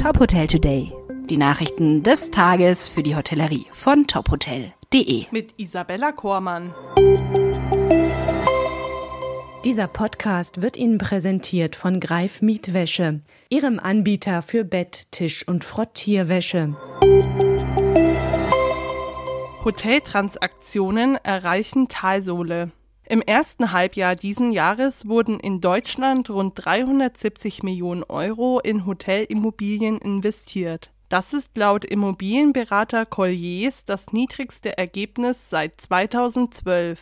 [0.00, 0.92] Top Hotel Today.
[1.28, 5.26] Die Nachrichten des Tages für die Hotellerie von tophotel.de.
[5.32, 6.72] Mit Isabella Kormann.
[9.64, 16.76] Dieser Podcast wird Ihnen präsentiert von Greif Mietwäsche, Ihrem Anbieter für Bett, Tisch und Frottierwäsche.
[19.64, 22.70] Hoteltransaktionen erreichen Talsohle.
[23.10, 30.90] Im ersten Halbjahr diesen Jahres wurden in Deutschland rund 370 Millionen Euro in Hotelimmobilien investiert.
[31.08, 37.00] Das ist laut Immobilienberater Colliers das niedrigste Ergebnis seit 2012.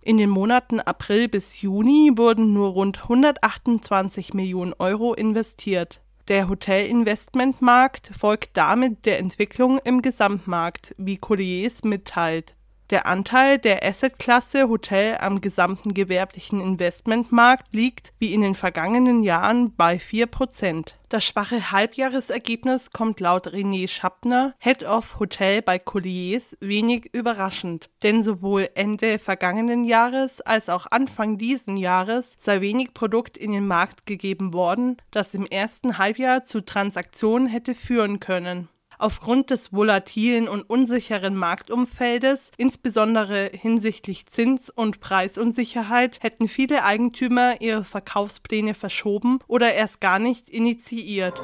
[0.00, 6.00] In den Monaten April bis Juni wurden nur rund 128 Millionen Euro investiert.
[6.26, 12.56] Der Hotelinvestmentmarkt folgt damit der Entwicklung im Gesamtmarkt, wie Colliers mitteilt.
[12.90, 19.74] Der Anteil der Assetklasse Hotel am gesamten gewerblichen Investmentmarkt liegt wie in den vergangenen Jahren
[19.74, 20.92] bei 4%.
[21.08, 28.22] Das schwache Halbjahresergebnis kommt laut René Schappner, Head of Hotel bei Colliers, wenig überraschend, denn
[28.22, 34.04] sowohl Ende vergangenen Jahres als auch Anfang diesen Jahres sei wenig Produkt in den Markt
[34.04, 38.68] gegeben worden, das im ersten Halbjahr zu Transaktionen hätte führen können.
[38.98, 47.84] Aufgrund des volatilen und unsicheren Marktumfeldes, insbesondere hinsichtlich Zins- und Preisunsicherheit, hätten viele Eigentümer ihre
[47.84, 51.40] Verkaufspläne verschoben oder erst gar nicht initiiert.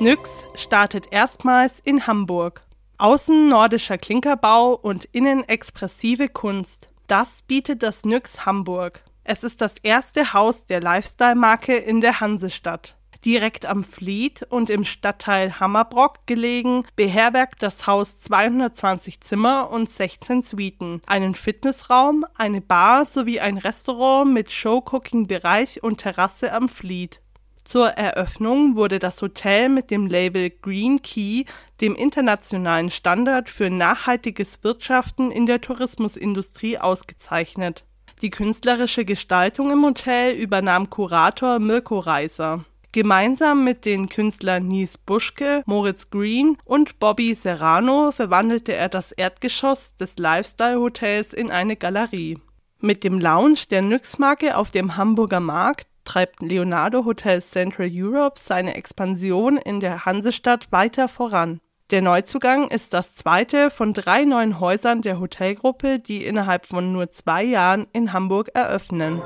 [0.00, 2.62] Nyx startet erstmals in Hamburg.
[2.96, 6.88] Außen nordischer Klinkerbau und innen expressive Kunst.
[7.06, 9.02] Das bietet das Nyx Hamburg.
[9.24, 12.96] Es ist das erste Haus der Lifestyle-Marke in der Hansestadt.
[13.24, 20.40] Direkt am Fleet und im Stadtteil Hammerbrock gelegen, beherbergt das Haus 220 Zimmer und 16
[20.40, 27.20] Suiten, einen Fitnessraum, eine Bar sowie ein Restaurant mit Show-Cooking-Bereich und Terrasse am Fleet.
[27.62, 31.44] Zur Eröffnung wurde das Hotel mit dem Label Green Key,
[31.82, 37.84] dem internationalen Standard für nachhaltiges Wirtschaften in der Tourismusindustrie, ausgezeichnet.
[38.22, 42.64] Die künstlerische Gestaltung im Hotel übernahm Kurator Mirko Reiser.
[42.92, 49.94] Gemeinsam mit den Künstlern Nies Buschke, Moritz Green und Bobby Serrano verwandelte er das Erdgeschoss
[49.96, 52.38] des Lifestyle-Hotels in eine Galerie.
[52.80, 58.74] Mit dem Lounge der Nyx-Marke auf dem Hamburger Markt treibt Leonardo Hotel Central Europe seine
[58.74, 61.60] Expansion in der Hansestadt weiter voran.
[61.92, 67.10] Der Neuzugang ist das zweite von drei neuen Häusern der Hotelgruppe, die innerhalb von nur
[67.10, 69.20] zwei Jahren in Hamburg eröffnen.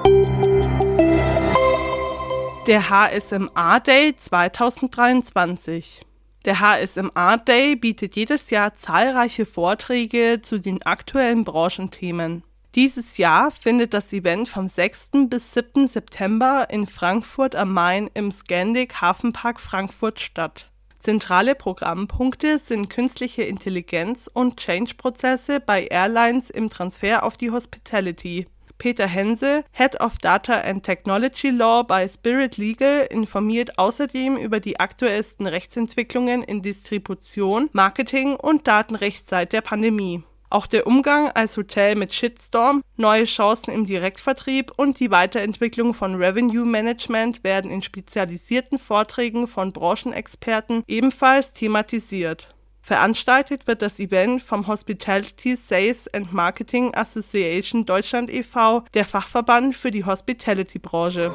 [2.66, 6.00] Der HSMA Day 2023.
[6.46, 12.42] Der HSMA Day bietet jedes Jahr zahlreiche Vorträge zu den aktuellen Branchenthemen.
[12.74, 15.10] Dieses Jahr findet das Event vom 6.
[15.28, 15.86] bis 7.
[15.86, 20.70] September in Frankfurt am Main im Scandic Hafenpark Frankfurt statt.
[20.98, 28.46] Zentrale Programmpunkte sind künstliche Intelligenz und Change-Prozesse bei Airlines im Transfer auf die Hospitality.
[28.78, 34.80] Peter Hense, Head of Data and Technology Law bei Spirit Legal, informiert außerdem über die
[34.80, 40.22] aktuellsten Rechtsentwicklungen in Distribution, Marketing und Datenrecht seit der Pandemie.
[40.54, 46.14] Auch der Umgang als Hotel mit Shitstorm, neue Chancen im Direktvertrieb und die Weiterentwicklung von
[46.14, 52.53] Revenue Management werden in spezialisierten Vorträgen von Branchenexperten ebenfalls thematisiert.
[52.84, 59.90] Veranstaltet wird das Event vom Hospitality Sales and Marketing Association Deutschland e.V., der Fachverband für
[59.90, 61.32] die Hospitality-Branche.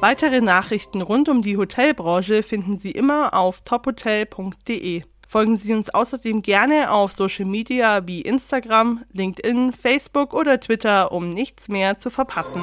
[0.00, 5.02] Weitere Nachrichten rund um die Hotelbranche finden Sie immer auf tophotel.de.
[5.28, 11.28] Folgen Sie uns außerdem gerne auf Social Media wie Instagram, LinkedIn, Facebook oder Twitter, um
[11.28, 12.62] nichts mehr zu verpassen.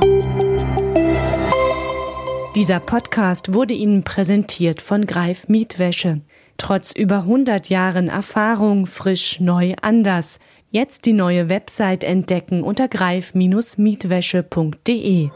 [2.56, 6.19] Dieser Podcast wurde Ihnen präsentiert von Greif Mietwäsche.
[6.57, 10.38] Trotz über 100 Jahren Erfahrung frisch, neu, anders.
[10.69, 15.29] Jetzt die neue Website entdecken unter greif-mietwäsche.de.